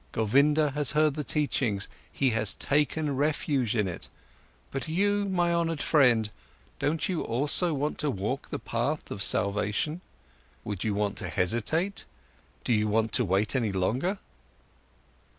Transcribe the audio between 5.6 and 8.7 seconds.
friend, don't you also want to walk the